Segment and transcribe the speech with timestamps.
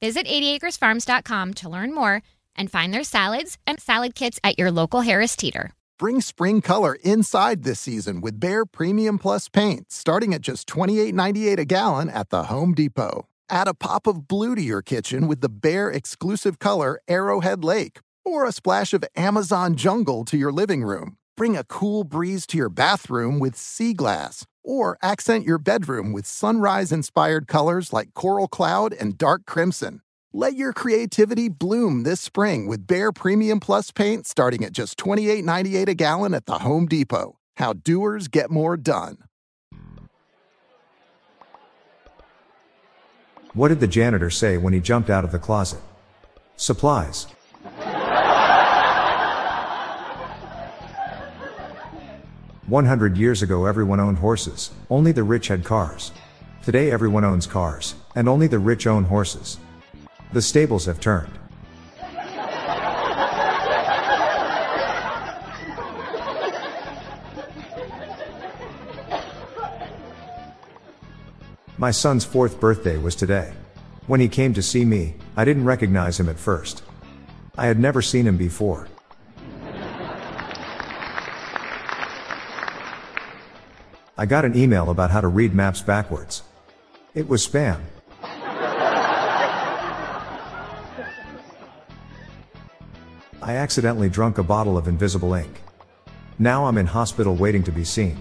[0.00, 2.22] Visit 80acresfarms.com to learn more
[2.54, 5.72] and find their salads and salad kits at your local Harris Teeter.
[5.98, 11.58] Bring spring color inside this season with Behr Premium Plus paint, starting at just $28.98
[11.58, 13.26] a gallon at the Home Depot.
[13.50, 17.98] Add a pop of blue to your kitchen with the Behr exclusive color Arrowhead Lake,
[18.24, 21.16] or a splash of Amazon Jungle to your living room.
[21.36, 26.26] Bring a cool breeze to your bathroom with Sea Glass, or accent your bedroom with
[26.26, 30.02] sunrise inspired colors like Coral Cloud and Dark Crimson.
[30.34, 35.88] Let your creativity bloom this spring with Behr Premium Plus paint starting at just $28.98
[35.88, 37.38] a gallon at the Home Depot.
[37.56, 39.16] How doers get more done.
[43.54, 45.80] What did the janitor say when he jumped out of the closet?
[46.56, 47.26] Supplies.
[52.68, 56.12] One hundred years ago, everyone owned horses, only the rich had cars.
[56.62, 59.58] Today, everyone owns cars, and only the rich own horses.
[60.34, 61.32] The stables have turned.
[71.78, 73.54] My son's fourth birthday was today.
[74.08, 76.82] When he came to see me, I didn't recognize him at first.
[77.56, 78.88] I had never seen him before.
[84.20, 86.42] I got an email about how to read maps backwards.
[87.14, 87.78] It was spam.
[93.40, 95.62] I accidentally drunk a bottle of invisible ink.
[96.36, 98.18] Now I'm in hospital waiting to be seen.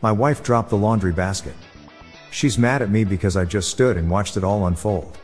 [0.00, 1.54] My wife dropped the laundry basket.
[2.30, 5.18] She's mad at me because I just stood and watched it all unfold.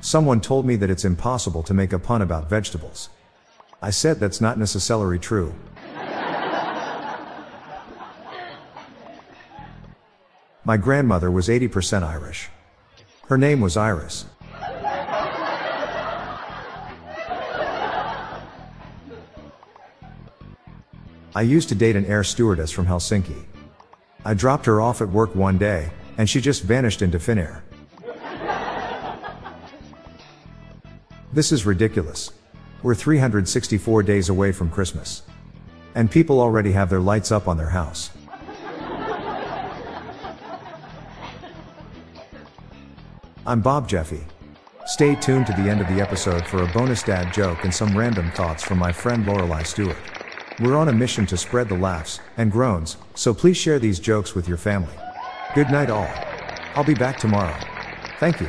[0.00, 3.10] Someone told me that it's impossible to make a pun about vegetables.
[3.82, 5.54] I said that's not necessarily true.
[10.64, 12.50] My grandmother was 80% Irish.
[13.28, 14.26] Her name was Iris.
[21.34, 23.44] I used to date an air stewardess from Helsinki.
[24.24, 27.62] I dropped her off at work one day, and she just vanished into thin air.
[31.30, 32.30] This is ridiculous.
[32.82, 35.22] We're 364 days away from Christmas.
[35.94, 38.10] And people already have their lights up on their house.
[43.46, 44.24] I'm Bob Jeffy.
[44.86, 47.96] Stay tuned to the end of the episode for a bonus dad joke and some
[47.96, 49.98] random thoughts from my friend Lorelei Stewart.
[50.60, 54.34] We're on a mission to spread the laughs and groans, so please share these jokes
[54.34, 54.94] with your family.
[55.54, 56.08] Good night, all.
[56.74, 57.56] I'll be back tomorrow.
[58.18, 58.48] Thank you.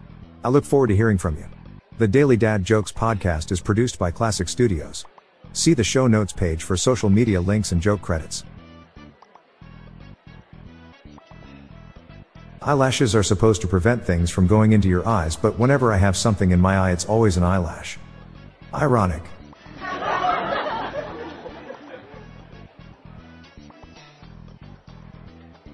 [0.43, 1.45] I look forward to hearing from you.
[1.99, 5.05] The Daily Dad Jokes podcast is produced by Classic Studios.
[5.53, 8.43] See the show notes page for social media links and joke credits.
[12.63, 16.17] Eyelashes are supposed to prevent things from going into your eyes, but whenever I have
[16.17, 17.99] something in my eye, it's always an eyelash.
[18.73, 19.21] Ironic.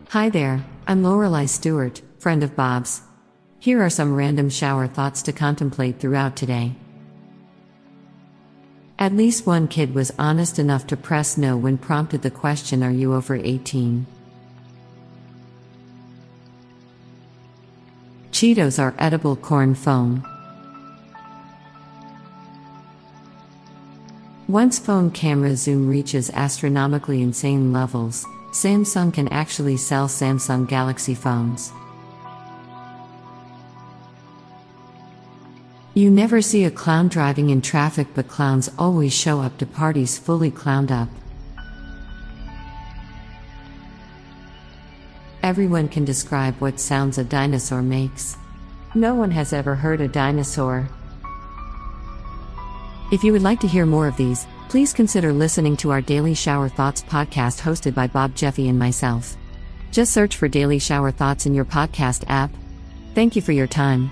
[0.09, 3.01] Hi there, I'm Lorelei Stewart, friend of Bob's.
[3.59, 6.75] Here are some random shower thoughts to contemplate throughout today.
[8.99, 12.91] At least one kid was honest enough to press no when prompted the question Are
[12.91, 14.05] you over 18?
[18.31, 20.23] Cheetos are edible corn foam.
[24.47, 31.71] Once phone camera zoom reaches astronomically insane levels, Samsung can actually sell Samsung Galaxy phones.
[35.97, 40.15] You never see a clown driving in traffic, but clowns always show up to parties
[40.15, 41.09] fully clowned up.
[45.41, 48.37] Everyone can describe what sounds a dinosaur makes.
[48.93, 50.87] No one has ever heard a dinosaur.
[53.11, 56.35] If you would like to hear more of these, please consider listening to our Daily
[56.35, 59.35] Shower Thoughts podcast hosted by Bob Jeffy and myself.
[59.91, 62.51] Just search for Daily Shower Thoughts in your podcast app.
[63.15, 64.11] Thank you for your time.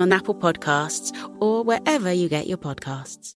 [0.00, 3.34] on Apple Podcasts, or wherever you get your podcasts.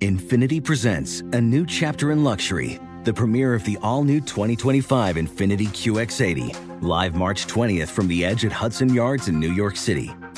[0.00, 5.68] Infiniti presents a new chapter in luxury, the premiere of the all new 2025 Infiniti
[5.68, 10.10] QX80, live March 20th from the edge at Hudson Yards in New York City,